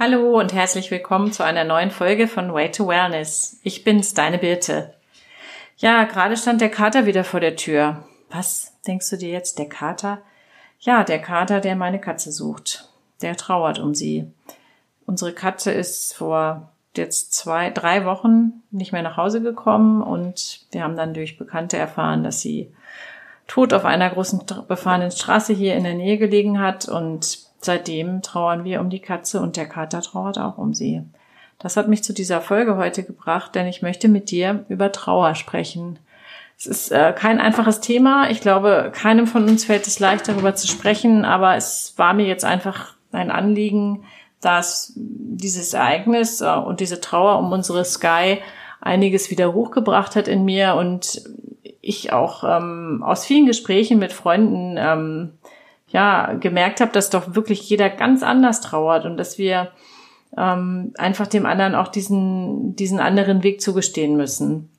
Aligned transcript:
Hallo 0.00 0.38
und 0.38 0.52
herzlich 0.52 0.92
willkommen 0.92 1.32
zu 1.32 1.42
einer 1.44 1.64
neuen 1.64 1.90
Folge 1.90 2.28
von 2.28 2.54
Way 2.54 2.70
to 2.70 2.86
Wellness. 2.86 3.58
Ich 3.64 3.82
bin's, 3.82 4.14
deine 4.14 4.38
Birte. 4.38 4.94
Ja, 5.76 6.04
gerade 6.04 6.36
stand 6.36 6.60
der 6.60 6.70
Kater 6.70 7.04
wieder 7.04 7.24
vor 7.24 7.40
der 7.40 7.56
Tür. 7.56 8.04
Was 8.30 8.74
denkst 8.86 9.10
du 9.10 9.16
dir 9.16 9.30
jetzt, 9.30 9.58
der 9.58 9.68
Kater? 9.68 10.18
Ja, 10.78 11.02
der 11.02 11.20
Kater, 11.20 11.58
der 11.58 11.74
meine 11.74 12.00
Katze 12.00 12.30
sucht. 12.30 12.88
Der 13.22 13.34
trauert 13.34 13.80
um 13.80 13.92
sie. 13.92 14.30
Unsere 15.04 15.32
Katze 15.32 15.72
ist 15.72 16.14
vor 16.14 16.70
jetzt 16.96 17.32
zwei, 17.32 17.70
drei 17.70 18.04
Wochen 18.04 18.62
nicht 18.70 18.92
mehr 18.92 19.02
nach 19.02 19.16
Hause 19.16 19.42
gekommen 19.42 20.00
und 20.00 20.60
wir 20.70 20.84
haben 20.84 20.96
dann 20.96 21.12
durch 21.12 21.38
Bekannte 21.38 21.76
erfahren, 21.76 22.22
dass 22.22 22.40
sie 22.40 22.72
tot 23.48 23.74
auf 23.74 23.84
einer 23.84 24.10
großen 24.10 24.42
befahrenen 24.68 25.10
Straße 25.10 25.54
hier 25.54 25.74
in 25.74 25.82
der 25.82 25.94
Nähe 25.94 26.18
gelegen 26.18 26.60
hat 26.60 26.88
und 26.88 27.47
Seitdem 27.60 28.22
trauern 28.22 28.64
wir 28.64 28.80
um 28.80 28.90
die 28.90 29.00
Katze 29.00 29.40
und 29.40 29.56
der 29.56 29.66
Kater 29.66 30.00
trauert 30.00 30.38
auch 30.38 30.58
um 30.58 30.74
sie. 30.74 31.02
Das 31.58 31.76
hat 31.76 31.88
mich 31.88 32.04
zu 32.04 32.12
dieser 32.12 32.40
Folge 32.40 32.76
heute 32.76 33.02
gebracht, 33.02 33.54
denn 33.54 33.66
ich 33.66 33.82
möchte 33.82 34.08
mit 34.08 34.30
dir 34.30 34.64
über 34.68 34.92
Trauer 34.92 35.34
sprechen. 35.34 35.98
Es 36.56 36.66
ist 36.66 36.92
äh, 36.92 37.12
kein 37.12 37.40
einfaches 37.40 37.80
Thema. 37.80 38.30
Ich 38.30 38.40
glaube, 38.40 38.90
keinem 38.92 39.26
von 39.26 39.44
uns 39.48 39.64
fällt 39.64 39.86
es 39.86 39.98
leicht, 39.98 40.28
darüber 40.28 40.54
zu 40.54 40.68
sprechen, 40.68 41.24
aber 41.24 41.56
es 41.56 41.94
war 41.96 42.14
mir 42.14 42.26
jetzt 42.26 42.44
einfach 42.44 42.94
ein 43.12 43.30
Anliegen, 43.30 44.04
dass 44.40 44.92
dieses 44.96 45.74
Ereignis 45.74 46.40
äh, 46.40 46.46
und 46.46 46.80
diese 46.80 47.00
Trauer 47.00 47.38
um 47.38 47.50
unsere 47.52 47.84
Sky 47.84 48.38
einiges 48.80 49.30
wieder 49.30 49.52
hochgebracht 49.52 50.14
hat 50.14 50.28
in 50.28 50.44
mir 50.44 50.74
und 50.74 51.22
ich 51.80 52.12
auch 52.12 52.44
ähm, 52.44 53.02
aus 53.04 53.24
vielen 53.24 53.46
Gesprächen 53.46 53.98
mit 53.98 54.12
Freunden 54.12 54.76
ähm, 54.78 55.38
ja 55.88 56.34
gemerkt 56.34 56.80
habe, 56.80 56.92
dass 56.92 57.10
doch 57.10 57.34
wirklich 57.34 57.68
jeder 57.68 57.88
ganz 57.88 58.22
anders 58.22 58.60
trauert 58.60 59.04
und 59.04 59.16
dass 59.16 59.38
wir 59.38 59.72
ähm, 60.36 60.92
einfach 60.98 61.26
dem 61.26 61.46
anderen 61.46 61.74
auch 61.74 61.88
diesen 61.88 62.76
diesen 62.76 63.00
anderen 63.00 63.42
Weg 63.42 63.60
zugestehen 63.60 64.16
müssen. 64.16 64.70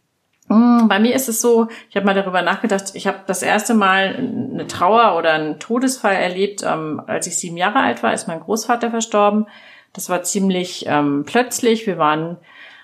Mm, 0.50 0.88
bei 0.88 1.00
mir 1.00 1.16
ist 1.16 1.30
es 1.30 1.42
so, 1.42 1.68
ich 1.90 1.96
habe 1.96 2.06
mal 2.06 2.16
darüber 2.16 2.42
nachgedacht, 2.42 2.92
ich 2.94 3.08
habe 3.08 3.20
das 3.28 3.44
erste 3.44 3.76
Mal 3.76 4.16
eine 4.54 4.68
Trauer 4.68 5.16
oder 5.18 5.34
einen 5.34 5.60
Todesfall 5.60 6.16
erlebt, 6.16 6.64
ähm, 6.64 7.02
als 7.06 7.28
ich 7.28 7.38
sieben 7.38 7.56
Jahre 7.58 7.80
alt 7.80 8.04
war, 8.04 8.14
ist 8.14 8.28
mein 8.28 8.40
Großvater 8.40 8.90
verstorben. 8.90 9.46
Das 9.94 10.10
war 10.10 10.24
ziemlich 10.24 10.86
ähm, 10.88 11.24
plötzlich. 11.26 11.88
Wir 11.88 11.98
waren 11.98 12.38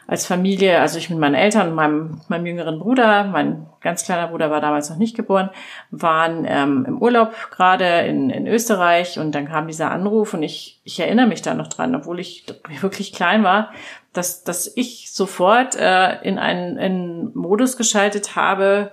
als 0.07 0.27
Familie, 0.27 0.79
also 0.79 0.99
ich 0.99 1.09
mit 1.09 1.17
meinen 1.17 1.35
Eltern 1.35 1.69
und 1.69 1.75
meinem, 1.75 2.21
meinem 2.27 2.45
jüngeren 2.45 2.79
Bruder, 2.79 3.23
mein 3.23 3.65
ganz 3.81 4.03
kleiner 4.03 4.27
Bruder 4.27 4.51
war 4.51 4.61
damals 4.61 4.89
noch 4.89 4.97
nicht 4.97 5.15
geboren, 5.15 5.49
waren 5.89 6.45
ähm, 6.47 6.85
im 6.87 7.01
Urlaub 7.01 7.33
gerade 7.51 8.01
in, 8.01 8.29
in 8.29 8.45
Österreich 8.45 9.17
und 9.17 9.33
dann 9.33 9.47
kam 9.47 9.67
dieser 9.67 9.91
Anruf 9.91 10.33
und 10.33 10.43
ich, 10.43 10.79
ich 10.83 10.99
erinnere 10.99 11.27
mich 11.27 11.41
da 11.41 11.55
noch 11.55 11.67
dran, 11.67 11.95
obwohl 11.95 12.19
ich 12.19 12.45
wirklich 12.81 13.13
klein 13.13 13.43
war, 13.43 13.71
dass, 14.13 14.43
dass 14.43 14.71
ich 14.75 15.11
sofort 15.11 15.75
äh, 15.75 16.21
in 16.21 16.37
einen, 16.37 16.77
einen 16.77 17.31
Modus 17.35 17.75
geschaltet 17.75 18.35
habe, 18.35 18.91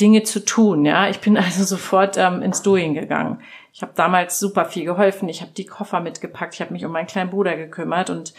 Dinge 0.00 0.22
zu 0.22 0.44
tun. 0.44 0.84
Ja, 0.84 1.08
ich 1.08 1.20
bin 1.20 1.36
also 1.36 1.62
sofort 1.64 2.16
ähm, 2.16 2.42
ins 2.42 2.62
Doing 2.62 2.94
gegangen. 2.94 3.40
Ich 3.72 3.82
habe 3.82 3.92
damals 3.94 4.38
super 4.38 4.64
viel 4.64 4.84
geholfen. 4.84 5.28
Ich 5.28 5.42
habe 5.42 5.52
die 5.52 5.66
Koffer 5.66 6.00
mitgepackt. 6.00 6.54
Ich 6.54 6.60
habe 6.60 6.72
mich 6.72 6.84
um 6.84 6.92
meinen 6.92 7.06
kleinen 7.06 7.30
Bruder 7.30 7.56
gekümmert 7.56 8.10
und 8.10 8.34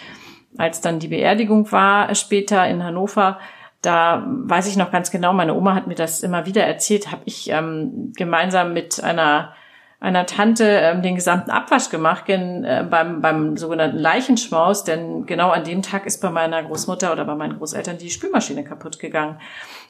als 0.57 0.81
dann 0.81 0.99
die 0.99 1.07
Beerdigung 1.07 1.71
war 1.71 2.13
später 2.15 2.67
in 2.67 2.83
Hannover, 2.83 3.39
da 3.81 4.23
weiß 4.27 4.67
ich 4.67 4.77
noch 4.77 4.91
ganz 4.91 5.09
genau, 5.09 5.33
meine 5.33 5.55
Oma 5.55 5.73
hat 5.73 5.87
mir 5.87 5.95
das 5.95 6.21
immer 6.21 6.45
wieder 6.45 6.63
erzählt, 6.63 7.11
habe 7.11 7.23
ich 7.25 7.49
ähm, 7.49 8.13
gemeinsam 8.15 8.73
mit 8.73 9.03
einer 9.03 9.53
einer 10.01 10.25
Tante 10.25 10.65
ähm, 10.65 11.03
den 11.03 11.13
gesamten 11.13 11.51
Abwasch 11.51 11.89
gemacht 11.89 12.25
gen, 12.25 12.63
äh, 12.63 12.85
beim, 12.89 13.21
beim 13.21 13.55
sogenannten 13.55 13.99
Leichenschmaus, 13.99 14.83
denn 14.83 15.27
genau 15.27 15.51
an 15.51 15.63
dem 15.63 15.83
Tag 15.83 16.07
ist 16.07 16.23
bei 16.23 16.31
meiner 16.31 16.63
Großmutter 16.63 17.13
oder 17.13 17.23
bei 17.23 17.35
meinen 17.35 17.59
Großeltern 17.59 17.99
die 17.99 18.09
Spülmaschine 18.09 18.63
kaputt 18.63 18.97
gegangen. 18.97 19.39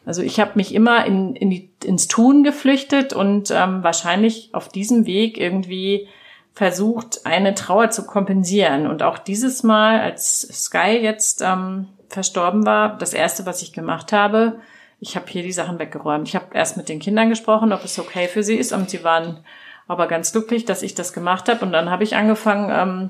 Also 0.05 0.21
ich 0.21 0.41
habe 0.41 0.51
mich 0.55 0.75
immer 0.75 1.05
in, 1.05 1.33
in 1.37 1.49
die, 1.49 1.71
ins 1.85 2.09
Tun 2.09 2.43
geflüchtet 2.43 3.13
und 3.13 3.51
ähm, 3.51 3.83
wahrscheinlich 3.83 4.49
auf 4.51 4.67
diesem 4.67 5.05
Weg 5.05 5.39
irgendwie 5.39 6.09
versucht, 6.53 7.25
eine 7.25 7.55
Trauer 7.55 7.89
zu 7.89 8.05
kompensieren. 8.05 8.87
Und 8.87 9.03
auch 9.03 9.17
dieses 9.17 9.63
Mal, 9.63 10.01
als 10.01 10.41
Sky 10.41 10.99
jetzt 11.01 11.41
ähm, 11.41 11.87
verstorben 12.09 12.65
war, 12.65 12.97
das 12.97 13.13
erste, 13.13 13.45
was 13.45 13.61
ich 13.61 13.73
gemacht 13.73 14.11
habe, 14.11 14.59
ich 14.99 15.15
habe 15.15 15.25
hier 15.27 15.41
die 15.41 15.51
Sachen 15.51 15.79
weggeräumt. 15.79 16.27
Ich 16.27 16.35
habe 16.35 16.47
erst 16.53 16.77
mit 16.77 16.87
den 16.87 16.99
Kindern 16.99 17.29
gesprochen, 17.29 17.73
ob 17.73 17.83
es 17.83 17.97
okay 17.97 18.27
für 18.27 18.43
sie 18.43 18.55
ist, 18.55 18.71
und 18.71 18.89
sie 18.89 19.03
waren 19.03 19.43
aber 19.87 20.07
ganz 20.07 20.31
glücklich, 20.31 20.63
dass 20.65 20.83
ich 20.83 20.93
das 20.93 21.11
gemacht 21.11 21.49
habe. 21.49 21.65
Und 21.65 21.71
dann 21.71 21.89
habe 21.89 22.03
ich 22.03 22.15
angefangen, 22.15 22.69
ähm, 22.71 23.09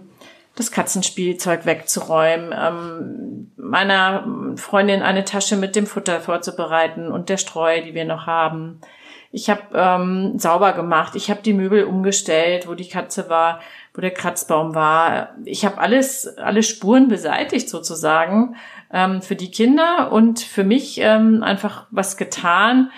das 0.55 0.71
Katzenspielzeug 0.71 1.65
wegzuräumen, 1.65 2.53
ähm, 2.57 3.51
meiner 3.57 4.25
Freundin 4.55 5.01
eine 5.01 5.23
Tasche 5.23 5.55
mit 5.55 5.75
dem 5.75 5.85
Futter 5.85 6.19
vorzubereiten 6.19 7.11
und 7.11 7.29
der 7.29 7.37
Streu, 7.37 7.81
die 7.81 7.93
wir 7.93 8.05
noch 8.05 8.25
haben. 8.25 8.81
Ich 9.31 9.49
habe 9.49 9.61
ähm, 9.73 10.37
sauber 10.37 10.73
gemacht. 10.73 11.15
Ich 11.15 11.29
habe 11.29 11.41
die 11.41 11.53
Möbel 11.53 11.85
umgestellt, 11.85 12.67
wo 12.67 12.73
die 12.73 12.89
Katze 12.89 13.29
war, 13.29 13.61
wo 13.93 14.01
der 14.01 14.11
Kratzbaum 14.11 14.75
war. 14.75 15.35
Ich 15.45 15.65
habe 15.65 15.77
alles, 15.77 16.37
alle 16.37 16.63
Spuren 16.63 17.07
beseitigt 17.07 17.69
sozusagen 17.69 18.55
ähm, 18.91 19.21
für 19.21 19.37
die 19.37 19.49
Kinder 19.49 20.11
und 20.11 20.41
für 20.41 20.65
mich 20.65 20.99
ähm, 20.99 21.43
einfach 21.43 21.87
was 21.91 22.17
getan, 22.17 22.91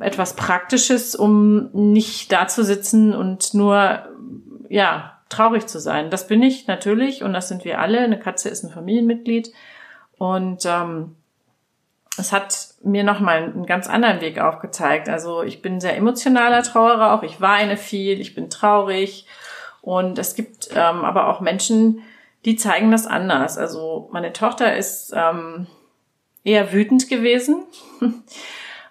etwas 0.00 0.36
Praktisches, 0.36 1.16
um 1.16 1.70
nicht 1.72 2.30
da 2.30 2.46
zu 2.46 2.64
sitzen 2.64 3.12
und 3.12 3.52
nur 3.52 4.06
ja 4.68 5.18
traurig 5.28 5.66
zu 5.66 5.80
sein. 5.80 6.10
Das 6.10 6.28
bin 6.28 6.42
ich 6.42 6.68
natürlich 6.68 7.24
und 7.24 7.32
das 7.32 7.48
sind 7.48 7.64
wir 7.64 7.80
alle. 7.80 7.98
Eine 7.98 8.18
Katze 8.18 8.48
ist 8.48 8.62
ein 8.62 8.70
Familienmitglied 8.70 9.52
und 10.16 10.64
ähm, 10.64 11.16
es 12.18 12.32
hat 12.32 12.68
mir 12.82 13.04
nochmal 13.04 13.44
einen 13.44 13.66
ganz 13.66 13.88
anderen 13.88 14.20
Weg 14.20 14.38
aufgezeigt. 14.38 15.08
Also 15.08 15.42
ich 15.42 15.62
bin 15.62 15.80
sehr 15.80 15.96
emotionaler 15.96 16.62
Trauerer 16.62 17.12
auch. 17.12 17.22
Ich 17.22 17.40
weine 17.40 17.76
viel, 17.76 18.20
ich 18.20 18.34
bin 18.34 18.50
traurig. 18.50 19.26
Und 19.82 20.18
es 20.18 20.34
gibt 20.34 20.70
ähm, 20.74 21.04
aber 21.04 21.28
auch 21.28 21.40
Menschen, 21.40 22.02
die 22.44 22.56
zeigen 22.56 22.90
das 22.90 23.06
anders. 23.06 23.58
Also 23.58 24.08
meine 24.12 24.32
Tochter 24.32 24.76
ist 24.76 25.12
ähm, 25.14 25.66
eher 26.42 26.72
wütend 26.72 27.08
gewesen 27.08 27.64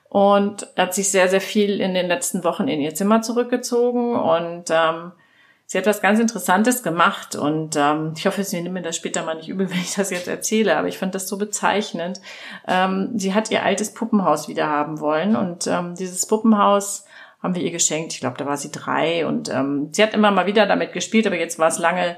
und 0.10 0.68
hat 0.78 0.94
sich 0.94 1.10
sehr, 1.10 1.28
sehr 1.28 1.42
viel 1.42 1.82
in 1.82 1.94
den 1.94 2.08
letzten 2.08 2.44
Wochen 2.44 2.68
in 2.68 2.80
ihr 2.80 2.94
Zimmer 2.94 3.22
zurückgezogen 3.22 4.16
und 4.16 4.66
ähm, 4.70 5.12
Sie 5.68 5.80
hat 5.80 5.88
was 5.88 6.02
ganz 6.02 6.20
Interessantes 6.20 6.84
gemacht 6.84 7.36
und 7.36 7.76
ähm, 7.76 8.14
ich 8.16 8.28
hoffe, 8.28 8.44
Sie 8.44 8.62
nehmen 8.62 8.74
mir 8.74 8.82
das 8.84 8.96
später 8.96 9.24
mal 9.24 9.36
nicht 9.36 9.50
übel, 9.50 9.70
wenn 9.72 9.80
ich 9.80 9.96
das 9.96 10.12
jetzt 10.12 10.28
erzähle, 10.28 10.78
aber 10.78 10.88
ich 10.88 10.98
fand 10.98 11.16
das 11.16 11.28
so 11.28 11.38
bezeichnend. 11.38 12.22
Ähm, 12.68 13.12
sie 13.16 13.34
hat 13.34 13.50
ihr 13.52 13.64
altes 13.64 13.94
Puppenhaus 13.94 14.48
wieder 14.48 14.68
haben 14.68 15.00
wollen 15.00 15.36
und 15.36 15.68
ähm, 15.68 15.96
dieses 15.96 16.28
Puppenhaus 16.28 17.06
haben 17.42 17.56
wir 17.56 17.64
ihr 17.64 17.72
geschenkt. 17.72 18.14
Ich 18.14 18.20
glaube, 18.20 18.38
da 18.38 18.46
war 18.46 18.58
sie 18.58 18.72
drei 18.72 19.26
und 19.26 19.50
ähm, 19.50 19.90
sie 19.92 20.04
hat 20.04 20.14
immer 20.14 20.32
mal 20.32 20.46
wieder 20.46 20.66
damit 20.68 20.94
gespielt, 20.94 21.26
aber 21.26 21.38
jetzt 21.38 21.58
war 21.58 21.68
es 21.68 21.80
lange, 21.80 22.18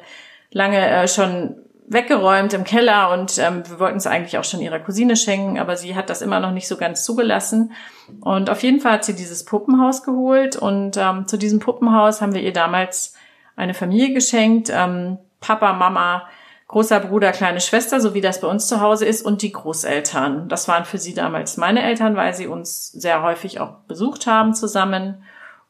lange 0.52 0.86
äh, 0.86 1.08
schon 1.08 1.56
weggeräumt 1.90 2.54
im 2.54 2.66
Keller 2.66 3.12
und 3.12 3.38
ähm, 3.38 3.64
wir 3.66 3.80
wollten 3.80 3.98
es 3.98 4.08
eigentlich 4.08 4.38
auch 4.38 4.44
schon 4.44 4.60
ihrer 4.60 4.80
Cousine 4.80 5.16
schenken, 5.16 5.58
aber 5.58 5.78
sie 5.78 5.96
hat 5.96 6.10
das 6.10 6.22
immer 6.22 6.42
noch 6.42 6.52
nicht 6.52 6.68
so 6.68 6.76
ganz 6.76 7.06
zugelassen. 7.06 7.72
Und 8.20 8.50
auf 8.50 8.62
jeden 8.62 8.82
Fall 8.82 8.94
hat 8.94 9.06
sie 9.06 9.16
dieses 9.16 9.46
Puppenhaus 9.46 10.04
geholt 10.04 10.58
und 10.58 10.98
ähm, 10.98 11.28
zu 11.28 11.38
diesem 11.38 11.60
Puppenhaus 11.60 12.22
haben 12.22 12.34
wir 12.34 12.42
ihr 12.42 12.52
damals 12.52 13.14
eine 13.58 13.74
Familie 13.74 14.14
geschenkt. 14.14 14.72
Ähm, 14.74 15.18
Papa, 15.42 15.74
Mama, 15.74 16.28
großer 16.68 17.02
Bruder, 17.02 17.32
kleine 17.32 17.60
Schwester, 17.60 18.00
so 18.00 18.14
wie 18.14 18.22
das 18.22 18.40
bei 18.40 18.48
uns 18.48 18.68
zu 18.68 18.80
Hause 18.80 19.06
ist, 19.06 19.26
und 19.26 19.42
die 19.42 19.52
Großeltern. 19.52 20.48
Das 20.48 20.68
waren 20.68 20.86
für 20.86 20.98
sie 20.98 21.14
damals 21.14 21.58
meine 21.58 21.84
Eltern, 21.84 22.16
weil 22.16 22.34
sie 22.34 22.48
uns 22.48 22.92
sehr 22.92 23.22
häufig 23.22 23.60
auch 23.60 23.80
besucht 23.88 24.28
haben 24.28 24.54
zusammen. 24.54 25.24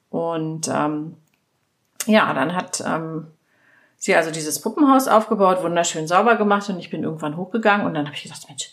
Und 0.10 0.68
ähm, 0.68 1.16
ja, 2.06 2.34
dann 2.34 2.56
hat 2.56 2.84
ähm, 2.86 3.28
sie 3.98 4.16
also 4.16 4.32
dieses 4.32 4.62
Puppenhaus 4.62 5.08
aufgebaut, 5.08 5.64
wunderschön 5.64 6.08
sauber 6.08 6.36
gemacht 6.36 6.70
und 6.70 6.80
ich 6.80 6.90
bin 6.90 7.04
irgendwann 7.04 7.36
hochgegangen 7.36 7.86
und 7.86 7.94
dann 7.94 8.06
habe 8.06 8.16
ich 8.16 8.24
gedacht, 8.24 8.46
Mensch, 8.48 8.72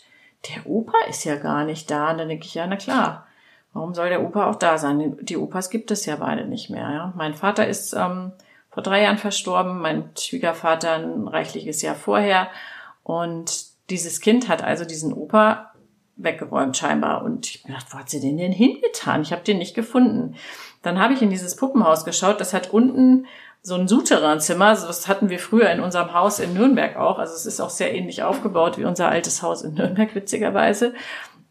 der 0.49 0.65
Opa 0.69 0.97
ist 1.09 1.23
ja 1.25 1.35
gar 1.35 1.63
nicht 1.63 1.89
da. 1.89 2.11
Und 2.11 2.19
dann 2.19 2.29
denke 2.29 2.45
ich, 2.45 2.53
ja, 2.53 2.67
na 2.67 2.75
klar, 2.75 3.25
warum 3.73 3.93
soll 3.93 4.09
der 4.09 4.23
Opa 4.23 4.49
auch 4.49 4.55
da 4.55 4.77
sein? 4.77 5.17
Die 5.21 5.37
Opas 5.37 5.69
gibt 5.69 5.91
es 5.91 6.05
ja 6.05 6.15
beide 6.17 6.45
nicht 6.45 6.69
mehr. 6.69 6.89
Ja? 6.89 7.13
Mein 7.15 7.33
Vater 7.33 7.67
ist 7.67 7.93
ähm, 7.93 8.31
vor 8.75 8.83
drei 8.83 9.03
Jahren 9.03 9.17
verstorben, 9.17 9.79
mein 9.79 10.11
Schwiegervater 10.19 10.95
ein 10.95 11.29
reichliches 11.29 11.81
Jahr 11.81 11.95
vorher. 11.95 12.49
Und 13.03 13.67
dieses 13.89 14.19
Kind 14.19 14.49
hat 14.49 14.63
also 14.63 14.83
diesen 14.83 15.13
Opa 15.13 15.71
weggeräumt 16.17 16.75
scheinbar. 16.75 17.23
Und 17.23 17.47
ich 17.47 17.59
habe 17.59 17.67
gedacht, 17.69 17.87
wo 17.91 17.97
hat 17.97 18.09
sie 18.09 18.19
den 18.19 18.37
denn 18.37 18.51
hingetan? 18.51 19.21
Ich 19.21 19.31
habe 19.31 19.43
den 19.43 19.59
nicht 19.59 19.75
gefunden. 19.75 20.35
Dann 20.81 20.99
habe 20.99 21.13
ich 21.13 21.21
in 21.21 21.29
dieses 21.29 21.55
Puppenhaus 21.55 22.03
geschaut. 22.03 22.41
Das 22.41 22.53
hat 22.53 22.73
unten 22.73 23.27
so 23.61 23.75
ein 23.75 23.87
Souterrainzimmer. 23.87 24.71
Das 24.71 25.07
hatten 25.07 25.29
wir 25.29 25.39
früher 25.39 25.69
in 25.69 25.79
unserem 25.79 26.13
Haus 26.13 26.39
in 26.39 26.53
Nürnberg 26.53 26.97
auch. 26.97 27.17
Also 27.17 27.33
es 27.33 27.45
ist 27.45 27.61
auch 27.61 27.69
sehr 27.69 27.95
ähnlich 27.95 28.23
aufgebaut 28.23 28.77
wie 28.77 28.83
unser 28.83 29.07
altes 29.07 29.41
Haus 29.41 29.61
in 29.61 29.75
Nürnberg, 29.75 30.13
witzigerweise. 30.15 30.93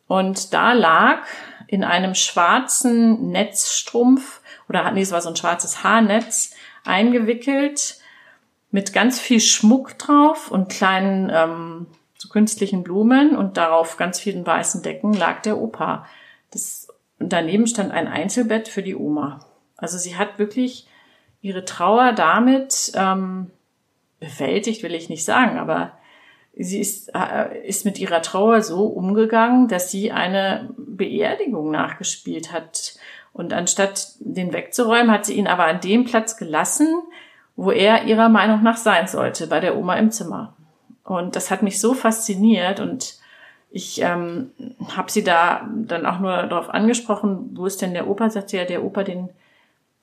Und 0.09 0.53
da 0.53 0.75
lag 0.75 1.21
in 1.69 1.85
einem 1.85 2.15
schwarzen 2.15 3.31
Netzstrumpf, 3.31 4.43
oder 4.69 4.91
nee, 4.91 5.01
es 5.01 5.13
war 5.13 5.23
so 5.23 5.31
ein 5.31 5.37
schwarzes 5.37 5.83
Haarnetz, 5.83 6.54
eingewickelt 6.85 7.99
mit 8.71 8.93
ganz 8.93 9.21
viel 9.21 9.41
Schmuck 9.41 9.99
drauf 9.99 10.51
und 10.51 10.69
kleinen 10.69 11.31
ähm, 11.33 11.87
so 12.17 12.29
künstlichen 12.29 12.83
Blumen 12.83 13.37
und 13.37 13.57
darauf 13.57 13.97
ganz 13.97 14.19
vielen 14.19 14.47
weißen 14.47 14.83
Decken 14.83 15.13
lag 15.13 15.43
der 15.43 15.59
Opa. 15.59 16.07
Das, 16.51 16.89
daneben 17.19 17.67
stand 17.67 17.93
ein 17.93 18.09
Einzelbett 18.09 18.69
für 18.69 18.83
die 18.83 18.97
Oma. 18.97 19.41
Also 19.77 19.99
sie 19.99 20.17
hat 20.17 20.39
wirklich 20.39 20.87
ihre 21.41 21.65
Trauer 21.65 22.13
damit 22.13 22.93
ähm, 22.95 23.51
bewältigt, 24.19 24.83
will 24.83 24.95
ich 24.95 25.09
nicht 25.09 25.25
sagen, 25.25 25.59
aber 25.59 25.93
sie 26.57 26.81
ist, 26.81 27.11
äh, 27.15 27.67
ist 27.67 27.85
mit 27.85 27.99
ihrer 27.99 28.23
Trauer 28.23 28.63
so 28.63 28.87
umgegangen, 28.87 29.69
dass 29.69 29.91
sie 29.91 30.13
eine 30.13 30.71
Beerdigung 30.77 31.71
nachgespielt 31.71 32.53
hat. 32.53 32.97
Und 33.35 33.53
anstatt 33.53 34.15
den 34.21 34.55
wegzuräumen, 34.55 35.11
hat 35.11 35.27
sie 35.27 35.35
ihn 35.35 35.47
aber 35.47 35.65
an 35.65 35.81
dem 35.81 36.05
Platz 36.05 36.39
gelassen, 36.39 36.89
wo 37.57 37.71
er 37.71 38.05
ihrer 38.05 38.31
Meinung 38.31 38.63
nach 38.63 38.79
sein 38.79 39.07
sollte, 39.07 39.47
bei 39.49 39.61
der 39.61 39.77
Oma 39.77 39.97
im 39.97 40.11
Zimmer. 40.11 40.57
Und 41.03 41.37
das 41.37 41.51
hat 41.51 41.63
mich 41.63 41.81
so 41.81 41.93
fasziniert 41.93 42.81
und 42.81 43.19
ich 43.71 44.01
ähm, 44.01 44.53
habe 44.97 45.11
sie 45.11 45.25
da 45.25 45.69
dann 45.75 46.07
auch 46.07 46.21
nur 46.21 46.45
darauf 46.45 46.71
angesprochen, 46.71 47.51
wo 47.55 47.67
ist 47.67 47.83
denn 47.83 47.93
der 47.93 48.09
Opa? 48.09 48.31
Sagte 48.31 48.57
ja, 48.57 48.65
der 48.65 48.85
Opa, 48.85 49.03
den 49.03 49.29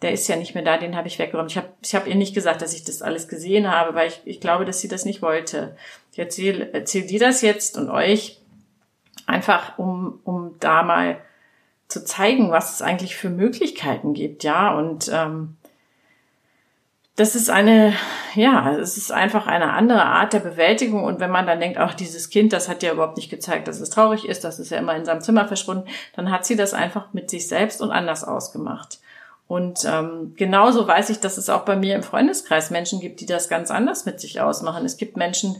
der 0.01 0.11
ist 0.11 0.27
ja 0.27 0.35
nicht 0.35 0.55
mehr 0.55 0.63
da, 0.63 0.77
den 0.77 0.95
habe 0.95 1.07
ich 1.07 1.19
weggeräumt. 1.19 1.51
Ich 1.51 1.57
habe 1.57 1.69
ich 1.83 1.93
hab 1.93 2.07
ihr 2.07 2.15
nicht 2.15 2.33
gesagt, 2.33 2.61
dass 2.61 2.73
ich 2.73 2.83
das 2.83 3.01
alles 3.01 3.27
gesehen 3.27 3.69
habe, 3.69 3.93
weil 3.93 4.07
ich, 4.07 4.21
ich 4.25 4.39
glaube, 4.39 4.65
dass 4.65 4.79
sie 4.79 4.87
das 4.87 5.05
nicht 5.05 5.21
wollte. 5.21 5.75
Ich 6.11 6.19
erzähle 6.19 6.73
erzähl 6.73 7.05
dir 7.05 7.19
das 7.19 7.41
jetzt 7.41 7.77
und 7.77 7.89
euch 7.89 8.41
einfach, 9.27 9.77
um, 9.77 10.19
um 10.23 10.55
da 10.59 10.83
mal 10.83 11.17
zu 11.91 12.05
zeigen, 12.05 12.51
was 12.51 12.75
es 12.75 12.81
eigentlich 12.81 13.17
für 13.17 13.29
Möglichkeiten 13.29 14.13
gibt, 14.13 14.43
ja. 14.43 14.73
Und 14.73 15.11
ähm, 15.13 15.57
das 17.17 17.35
ist 17.35 17.49
eine, 17.49 17.93
ja, 18.33 18.71
es 18.77 18.95
ist 18.95 19.11
einfach 19.11 19.45
eine 19.45 19.73
andere 19.73 20.05
Art 20.05 20.31
der 20.31 20.39
Bewältigung. 20.39 21.03
Und 21.03 21.19
wenn 21.19 21.29
man 21.29 21.45
dann 21.45 21.59
denkt, 21.59 21.77
ach, 21.77 21.93
dieses 21.93 22.29
Kind, 22.29 22.53
das 22.53 22.69
hat 22.69 22.81
ja 22.81 22.93
überhaupt 22.93 23.17
nicht 23.17 23.29
gezeigt, 23.29 23.67
dass 23.67 23.81
es 23.81 23.89
traurig 23.89 24.25
ist, 24.25 24.45
das 24.45 24.57
ist 24.57 24.71
ja 24.71 24.77
immer 24.77 24.95
in 24.95 25.03
seinem 25.03 25.21
Zimmer 25.21 25.47
verschwunden, 25.47 25.87
dann 26.15 26.31
hat 26.31 26.45
sie 26.45 26.55
das 26.55 26.73
einfach 26.73 27.11
mit 27.11 27.29
sich 27.29 27.47
selbst 27.49 27.81
und 27.81 27.91
anders 27.91 28.23
ausgemacht. 28.23 29.00
Und 29.51 29.83
ähm, 29.83 30.33
genauso 30.37 30.87
weiß 30.87 31.09
ich, 31.09 31.19
dass 31.19 31.37
es 31.37 31.49
auch 31.49 31.65
bei 31.65 31.75
mir 31.75 31.93
im 31.95 32.03
Freundeskreis 32.03 32.71
Menschen 32.71 33.01
gibt, 33.01 33.19
die 33.19 33.25
das 33.25 33.49
ganz 33.49 33.69
anders 33.69 34.05
mit 34.05 34.21
sich 34.21 34.39
ausmachen. 34.39 34.85
Es 34.85 34.95
gibt 34.95 35.17
Menschen, 35.17 35.57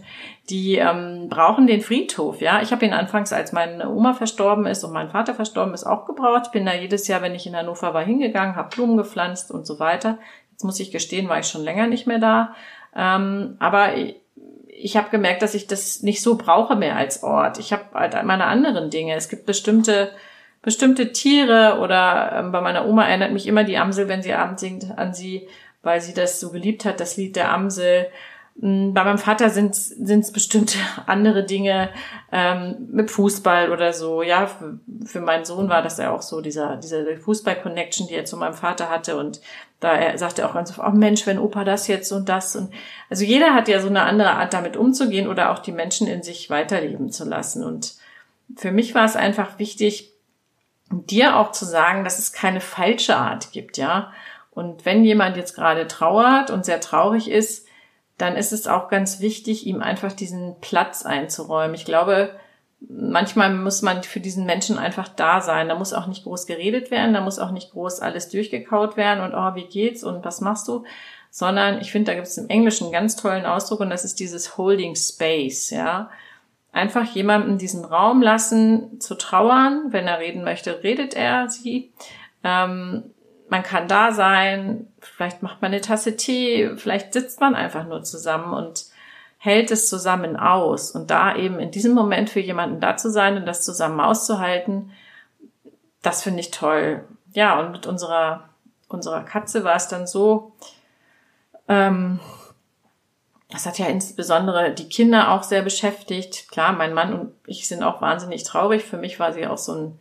die 0.50 0.78
ähm, 0.78 1.28
brauchen 1.28 1.68
den 1.68 1.82
Friedhof. 1.82 2.40
Ja, 2.40 2.62
ich 2.62 2.72
habe 2.72 2.86
ihn 2.86 2.94
anfangs, 2.94 3.34
als 3.34 3.52
meine 3.52 3.90
Oma 3.90 4.14
verstorben 4.14 4.66
ist 4.66 4.86
und 4.86 4.94
mein 4.94 5.10
Vater 5.10 5.36
verstorben 5.36 5.74
ist, 5.74 5.84
auch 5.84 6.06
gebraucht. 6.06 6.44
Ich 6.46 6.52
bin 6.54 6.66
da 6.66 6.74
jedes 6.74 7.10
Jahr, 7.10 7.22
wenn 7.22 7.36
ich 7.36 7.46
in 7.46 7.54
Hannover 7.54 7.94
war, 7.94 8.06
hingegangen, 8.06 8.56
habe 8.56 8.74
Blumen 8.74 8.96
gepflanzt 8.96 9.52
und 9.52 9.68
so 9.68 9.78
weiter. 9.78 10.20
Jetzt 10.54 10.64
muss 10.64 10.80
ich 10.80 10.92
gestehen, 10.92 11.28
war 11.28 11.40
ich 11.40 11.48
schon 11.48 11.66
länger 11.66 11.88
nicht 11.88 12.08
mehr 12.08 12.20
da. 12.20 12.56
Ähm, 12.96 13.58
aber 13.60 13.98
ich, 13.98 14.96
habe 14.96 15.10
gemerkt, 15.10 15.42
dass 15.42 15.54
ich 15.54 15.68
das 15.68 16.02
nicht 16.02 16.22
so 16.22 16.38
brauche 16.38 16.78
mehr 16.78 16.96
als 16.96 17.24
Ort. 17.24 17.60
Ich 17.60 17.74
habe 17.74 17.84
halt 17.94 18.14
meine 18.24 18.46
anderen 18.46 18.90
Dinge. 18.90 19.16
Es 19.16 19.28
gibt 19.28 19.46
bestimmte 19.46 20.12
bestimmte 20.62 21.12
Tiere 21.12 21.80
oder 21.80 22.34
ähm, 22.36 22.52
bei 22.52 22.62
meiner 22.62 22.86
Oma 22.86 23.08
erinnert 23.08 23.32
mich 23.32 23.48
immer 23.48 23.64
die 23.64 23.78
Amsel, 23.78 24.08
wenn 24.08 24.22
sie 24.22 24.34
abends 24.34 24.62
singt, 24.62 24.98
an 24.98 25.14
sie, 25.14 25.48
weil 25.82 26.02
sie 26.02 26.14
das 26.14 26.40
so 26.40 26.52
geliebt 26.52 26.86
hat, 26.86 27.00
das 27.00 27.18
Lied 27.18 27.36
der 27.36 27.52
Amsel. 27.52 28.08
Mm, 28.58 28.94
bei 28.94 29.04
meinem 29.04 29.18
Vater 29.18 29.50
sind 29.50 29.76
es 29.76 30.32
bestimmte 30.32 30.78
andere 31.08 31.44
Dinge 31.44 31.90
ähm, 32.32 32.90
mit 32.92 33.10
Fußball 33.10 33.72
oder 33.72 33.92
so. 33.94 34.22
Ja, 34.22 34.52
für, 35.06 35.22
meinen 35.22 35.46
Sohn 35.46 35.68
war 35.68 35.82
das 35.82 35.98
ja 35.98 36.12
auch 36.12 36.22
so, 36.22 36.42
dieser, 36.42 36.78
diese 36.78 37.18
Fußball-Connection, 37.18 38.08
die 38.08 38.16
er 38.16 38.26
zu 38.26 38.38
meinem 38.38 38.54
Vater 38.54 38.90
hatte. 38.90 39.18
Und 39.18 39.42
da 39.80 39.94
er 39.94 40.16
sagte 40.20 40.48
auch 40.48 40.54
ganz 40.54 40.70
oft, 40.70 40.88
oh 40.88 40.96
Mensch, 40.96 41.26
wenn 41.26 41.40
Opa 41.40 41.64
das 41.64 41.88
jetzt 41.88 42.12
und 42.12 42.30
das. 42.30 42.56
Und 42.56 42.72
also 43.10 43.24
jeder 43.24 43.56
hat 43.56 43.68
ja 43.68 43.80
so 43.80 43.88
eine 43.88 44.04
andere 44.04 44.34
Art, 44.34 44.54
damit 44.54 44.78
umzugehen 44.78 45.28
oder 45.28 45.50
auch 45.52 45.60
die 45.60 45.72
Menschen 45.72 46.06
in 46.06 46.22
sich 46.22 46.52
weiterleben 46.52 47.12
zu 47.12 47.28
lassen. 47.28 47.64
Und 47.64 47.96
für 48.56 48.72
mich 48.72 48.94
war 48.94 49.06
es 49.06 49.16
einfach 49.16 49.58
wichtig, 49.58 50.11
dir 50.92 51.38
auch 51.38 51.52
zu 51.52 51.66
sagen, 51.66 52.04
dass 52.04 52.20
es 52.20 52.34
keine 52.34 52.62
falsche 52.62 53.16
Art 53.16 53.52
gibt, 53.52 53.78
ja. 53.78 54.12
Und 54.52 54.86
wenn 54.86 55.04
jemand 55.06 55.38
jetzt 55.38 55.56
gerade 55.56 55.88
trauert 55.88 56.52
und 56.52 56.66
sehr 56.66 56.82
traurig 56.82 57.30
ist, 57.30 57.68
dann 58.18 58.36
ist 58.36 58.52
es 58.52 58.68
auch 58.68 58.90
ganz 58.90 59.20
wichtig, 59.20 59.66
ihm 59.66 59.82
einfach 59.82 60.12
diesen 60.12 60.56
Platz 60.60 61.06
einzuräumen. 61.06 61.74
Ich 61.74 61.86
glaube, 61.86 62.36
manchmal 62.82 63.54
muss 63.54 63.82
man 63.82 64.04
für 64.04 64.20
diesen 64.20 64.46
Menschen 64.46 64.78
einfach 64.78 65.08
da 65.08 65.42
sein. 65.42 65.70
Da 65.70 65.76
muss 65.76 65.94
auch 65.94 66.08
nicht 66.08 66.24
groß 66.24 66.46
geredet 66.46 66.92
werden, 66.92 67.14
da 67.14 67.22
muss 67.22 67.40
auch 67.40 67.52
nicht 67.52 67.72
groß 67.72 68.02
alles 68.02 68.30
durchgekaut 68.30 68.98
werden 68.98 69.24
und 69.24 69.34
oh, 69.34 69.56
wie 69.56 69.68
geht's 69.68 70.04
und 70.04 70.26
was 70.26 70.42
machst 70.42 70.68
du? 70.68 70.84
Sondern 71.30 71.80
ich 71.80 71.92
finde, 71.92 72.12
da 72.12 72.16
gibt 72.16 72.28
es 72.28 72.38
im 72.38 72.50
Englischen 72.50 72.86
einen 72.86 72.94
ganz 72.94 73.16
tollen 73.16 73.46
Ausdruck 73.46 73.80
und 73.80 73.90
das 73.90 74.04
ist 74.04 74.20
dieses 74.20 74.58
Holding 74.58 74.96
Space, 74.96 75.70
ja 75.70 76.10
einfach 76.72 77.06
jemandem 77.06 77.58
diesen 77.58 77.86
Raum 77.86 78.22
lassen, 78.22 79.00
zu 79.00 79.16
trauern. 79.16 79.88
Wenn 79.90 80.08
er 80.08 80.20
reden 80.20 80.44
möchte, 80.44 80.84
redet 80.84 81.14
er 81.14 81.50
sie. 81.50 81.92
Ähm, 82.44 83.04
man 83.50 83.64
kann 83.64 83.90
da 83.90 84.14
sein, 84.14 84.88
vielleicht 85.02 85.44
macht 85.44 85.62
man 85.62 85.72
eine 85.72 85.82
Tasse 85.82 86.16
Tee, 86.16 86.78
vielleicht 86.78 87.12
sitzt 87.12 87.42
man 87.42 87.54
einfach 87.54 87.86
nur 87.86 88.02
zusammen 88.04 88.54
und 88.54 88.86
hält 89.38 89.72
es 89.72 89.90
zusammen 89.90 90.38
aus. 90.38 90.92
Und 90.92 91.12
da 91.12 91.36
eben 91.36 91.60
in 91.60 91.72
diesem 91.72 91.94
Moment 91.94 92.30
für 92.30 92.40
jemanden 92.40 92.80
da 92.80 92.96
zu 92.96 93.12
sein 93.12 93.36
und 93.36 93.46
das 93.46 93.66
zusammen 93.66 94.00
auszuhalten, 94.00 94.92
das 96.02 96.24
finde 96.24 96.40
ich 96.40 96.52
toll. 96.52 97.04
Ja, 97.34 97.60
und 97.60 97.72
mit 97.72 97.88
unserer, 97.88 98.50
unserer 98.88 99.24
Katze 99.24 99.64
war 99.64 99.76
es 99.76 99.88
dann 99.90 100.08
so, 100.08 100.54
ähm, 101.68 102.20
das 103.52 103.66
hat 103.66 103.78
ja 103.80 103.88
insbesondere 103.88 104.72
die 104.72 104.90
Kinder 104.90 105.32
auch 105.32 105.44
sehr 105.44 105.62
beschäftigt. 105.62 106.50
Klar, 106.50 106.72
mein 106.72 106.94
Mann 106.94 107.14
und 107.14 107.34
ich 107.46 107.68
sind 107.68 107.84
auch 107.84 108.02
wahnsinnig 108.02 108.44
traurig. 108.44 108.84
Für 108.84 108.98
mich 108.98 109.20
war 109.20 109.34
sie 109.34 109.46
auch 109.46 109.58
so 109.58 109.74
ein 109.74 110.00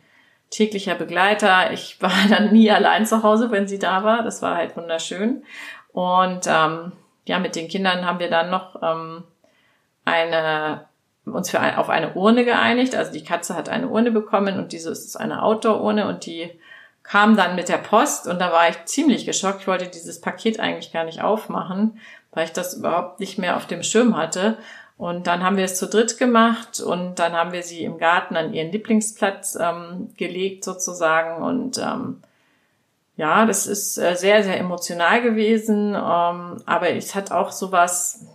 täglicher 0.49 0.95
Begleiter. 0.95 1.71
Ich 1.71 1.97
war 2.01 2.11
dann 2.29 2.51
nie 2.51 2.71
allein 2.71 3.05
zu 3.05 3.23
Hause, 3.23 3.51
wenn 3.51 3.67
sie 3.67 3.79
da 3.79 4.03
war. 4.03 4.23
Das 4.23 4.41
war 4.41 4.55
halt 4.55 4.77
wunderschön. 4.77 5.43
Und 5.91 6.47
ähm, 6.47 6.93
ja, 7.25 7.39
mit 7.39 7.55
den 7.55 7.67
Kindern 7.67 8.05
haben 8.05 8.19
wir 8.19 8.29
dann 8.29 8.49
noch 8.49 8.81
ähm, 8.81 9.23
eine 10.05 10.85
uns 11.25 11.51
für 11.51 11.59
ein, 11.59 11.75
auf 11.75 11.89
eine 11.89 12.13
Urne 12.13 12.45
geeinigt. 12.45 12.95
Also 12.95 13.11
die 13.11 13.23
Katze 13.23 13.55
hat 13.55 13.69
eine 13.69 13.89
Urne 13.89 14.11
bekommen 14.11 14.57
und 14.57 14.71
diese 14.71 14.91
ist 14.91 15.15
eine 15.17 15.43
Outdoor-Urne 15.43 16.07
und 16.07 16.25
die 16.25 16.49
kam 17.03 17.35
dann 17.35 17.55
mit 17.55 17.69
der 17.69 17.77
Post 17.77 18.27
und 18.27 18.39
da 18.39 18.51
war 18.51 18.69
ich 18.69 18.85
ziemlich 18.85 19.25
geschockt. 19.25 19.61
Ich 19.61 19.67
wollte 19.67 19.87
dieses 19.87 20.21
Paket 20.21 20.59
eigentlich 20.59 20.93
gar 20.93 21.03
nicht 21.03 21.21
aufmachen, 21.21 21.99
weil 22.31 22.45
ich 22.45 22.53
das 22.53 22.73
überhaupt 22.75 23.19
nicht 23.19 23.37
mehr 23.37 23.57
auf 23.57 23.67
dem 23.67 23.83
Schirm 23.83 24.15
hatte. 24.15 24.57
Und 24.97 25.27
dann 25.27 25.43
haben 25.43 25.57
wir 25.57 25.65
es 25.65 25.77
zu 25.77 25.87
dritt 25.87 26.17
gemacht 26.19 26.79
und 26.79 27.15
dann 27.15 27.33
haben 27.33 27.53
wir 27.53 27.63
sie 27.63 27.83
im 27.83 27.97
Garten 27.97 28.35
an 28.35 28.53
ihren 28.53 28.71
Lieblingsplatz 28.71 29.57
ähm, 29.59 30.09
gelegt 30.15 30.63
sozusagen. 30.63 31.41
Und 31.41 31.79
ähm, 31.79 32.21
ja, 33.15 33.45
das 33.45 33.65
ist 33.65 33.97
äh, 33.97 34.15
sehr, 34.15 34.43
sehr 34.43 34.59
emotional 34.59 35.21
gewesen. 35.21 35.95
Ähm, 35.95 36.57
aber 36.65 36.91
es 36.91 37.15
hat 37.15 37.31
auch 37.31 37.51
sowas 37.51 38.25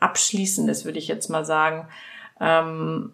Abschließendes, 0.00 0.84
würde 0.84 0.98
ich 0.98 1.08
jetzt 1.08 1.28
mal 1.28 1.44
sagen. 1.44 1.88
Ähm, 2.40 3.12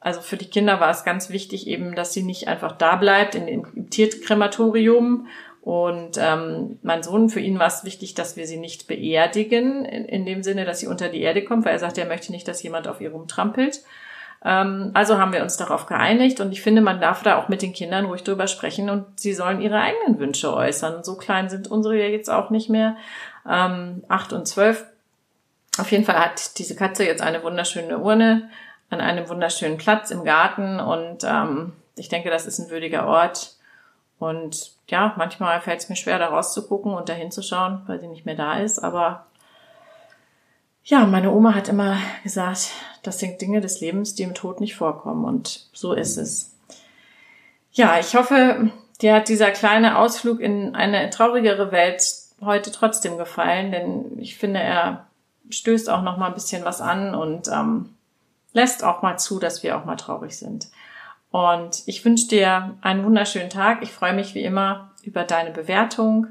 also 0.00 0.20
für 0.20 0.36
die 0.36 0.48
Kinder 0.48 0.80
war 0.80 0.90
es 0.90 1.04
ganz 1.04 1.30
wichtig 1.30 1.66
eben, 1.66 1.94
dass 1.94 2.12
sie 2.12 2.22
nicht 2.22 2.48
einfach 2.48 2.72
da 2.72 2.96
bleibt 2.96 3.34
in, 3.34 3.48
im 3.48 3.90
Tierkrematorium 3.90 5.26
und 5.68 6.16
ähm, 6.16 6.78
mein 6.80 7.02
Sohn, 7.02 7.28
für 7.28 7.40
ihn 7.40 7.58
war 7.58 7.66
es 7.66 7.84
wichtig, 7.84 8.14
dass 8.14 8.36
wir 8.36 8.46
sie 8.46 8.56
nicht 8.56 8.86
beerdigen, 8.86 9.84
in, 9.84 10.06
in 10.06 10.24
dem 10.24 10.42
Sinne, 10.42 10.64
dass 10.64 10.80
sie 10.80 10.86
unter 10.86 11.10
die 11.10 11.20
Erde 11.20 11.44
kommt, 11.44 11.66
weil 11.66 11.74
er 11.74 11.78
sagt, 11.78 11.98
er 11.98 12.06
möchte 12.06 12.32
nicht, 12.32 12.48
dass 12.48 12.62
jemand 12.62 12.88
auf 12.88 13.02
ihr 13.02 13.10
rumtrampelt. 13.10 13.82
Ähm, 14.42 14.92
also 14.94 15.18
haben 15.18 15.34
wir 15.34 15.42
uns 15.42 15.58
darauf 15.58 15.84
geeinigt 15.84 16.40
und 16.40 16.52
ich 16.52 16.62
finde, 16.62 16.80
man 16.80 17.02
darf 17.02 17.22
da 17.22 17.36
auch 17.36 17.50
mit 17.50 17.60
den 17.60 17.74
Kindern 17.74 18.06
ruhig 18.06 18.24
drüber 18.24 18.46
sprechen 18.46 18.88
und 18.88 19.20
sie 19.20 19.34
sollen 19.34 19.60
ihre 19.60 19.78
eigenen 19.78 20.18
Wünsche 20.18 20.54
äußern. 20.54 21.04
So 21.04 21.16
klein 21.16 21.50
sind 21.50 21.70
unsere 21.70 21.98
ja 21.98 22.06
jetzt 22.06 22.30
auch 22.30 22.48
nicht 22.48 22.70
mehr. 22.70 22.96
Ähm, 23.46 24.02
acht 24.08 24.32
und 24.32 24.48
zwölf. 24.48 24.86
Auf 25.78 25.92
jeden 25.92 26.06
Fall 26.06 26.18
hat 26.18 26.58
diese 26.58 26.76
Katze 26.76 27.04
jetzt 27.04 27.20
eine 27.20 27.42
wunderschöne 27.42 27.98
Urne 27.98 28.48
an 28.88 29.02
einem 29.02 29.28
wunderschönen 29.28 29.76
Platz 29.76 30.10
im 30.12 30.24
Garten 30.24 30.80
und 30.80 31.24
ähm, 31.24 31.74
ich 31.96 32.08
denke, 32.08 32.30
das 32.30 32.46
ist 32.46 32.58
ein 32.58 32.70
würdiger 32.70 33.06
Ort. 33.06 33.57
Und 34.18 34.72
ja, 34.88 35.14
manchmal 35.16 35.60
fällt 35.60 35.80
es 35.80 35.88
mir 35.88 35.96
schwer, 35.96 36.18
da 36.18 36.28
rauszugucken 36.28 36.92
und 36.92 37.08
da 37.08 37.12
hinzuschauen, 37.12 37.82
weil 37.86 38.00
sie 38.00 38.08
nicht 38.08 38.26
mehr 38.26 38.34
da 38.34 38.58
ist. 38.58 38.78
Aber 38.82 39.26
ja, 40.84 41.04
meine 41.06 41.32
Oma 41.32 41.54
hat 41.54 41.68
immer 41.68 41.98
gesagt, 42.24 42.70
das 43.02 43.18
sind 43.18 43.40
Dinge 43.40 43.60
des 43.60 43.80
Lebens, 43.80 44.14
die 44.14 44.22
im 44.24 44.34
Tod 44.34 44.60
nicht 44.60 44.74
vorkommen. 44.74 45.24
Und 45.24 45.68
so 45.72 45.92
ist 45.92 46.16
es. 46.16 46.54
Ja, 47.72 47.98
ich 48.00 48.16
hoffe, 48.16 48.70
dir 49.00 49.14
hat 49.14 49.28
dieser 49.28 49.50
kleine 49.50 49.98
Ausflug 49.98 50.40
in 50.40 50.74
eine 50.74 51.10
traurigere 51.10 51.70
Welt 51.70 52.02
heute 52.40 52.72
trotzdem 52.72 53.18
gefallen, 53.18 53.70
denn 53.70 54.18
ich 54.18 54.36
finde, 54.36 54.60
er 54.60 55.06
stößt 55.50 55.90
auch 55.90 56.02
noch 56.02 56.16
mal 56.16 56.28
ein 56.28 56.34
bisschen 56.34 56.64
was 56.64 56.80
an 56.80 57.14
und 57.14 57.48
ähm, 57.48 57.94
lässt 58.52 58.84
auch 58.84 59.02
mal 59.02 59.18
zu, 59.18 59.38
dass 59.38 59.62
wir 59.62 59.76
auch 59.76 59.84
mal 59.84 59.96
traurig 59.96 60.36
sind. 60.36 60.68
Und 61.30 61.82
ich 61.86 62.04
wünsche 62.04 62.28
dir 62.28 62.76
einen 62.80 63.04
wunderschönen 63.04 63.50
Tag. 63.50 63.82
Ich 63.82 63.92
freue 63.92 64.14
mich 64.14 64.34
wie 64.34 64.42
immer 64.42 64.90
über 65.02 65.24
deine 65.24 65.50
Bewertung. 65.50 66.28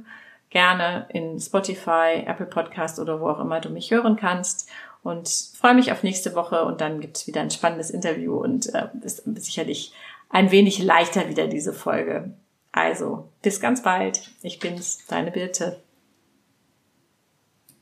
gerne 0.49 1.07
in 1.09 1.39
Spotify, 1.39 2.23
Apple 2.25 2.45
Podcast 2.45 2.99
oder 2.99 3.19
wo 3.19 3.27
auch 3.27 3.39
immer 3.39 3.59
du 3.59 3.69
mich 3.69 3.91
hören 3.91 4.15
kannst. 4.15 4.69
Und 5.03 5.29
freue 5.59 5.75
mich 5.75 5.91
auf 5.91 6.03
nächste 6.03 6.35
Woche 6.35 6.65
und 6.65 6.81
dann 6.81 6.99
gibt 6.99 7.17
es 7.17 7.27
wieder 7.27 7.41
ein 7.41 7.51
spannendes 7.51 7.89
Interview 7.89 8.35
und 8.37 8.73
äh, 8.73 8.87
ist 9.03 9.23
sicherlich 9.35 9.93
ein 10.29 10.51
wenig 10.51 10.79
leichter 10.79 11.29
wieder 11.29 11.47
diese 11.47 11.73
Folge. 11.73 12.31
Also, 12.71 13.27
bis 13.41 13.59
ganz 13.59 13.83
bald. 13.83 14.29
Ich 14.41 14.59
bin's, 14.59 15.05
deine 15.07 15.31
Birte. 15.31 15.81